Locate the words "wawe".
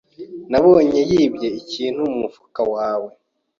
2.73-3.09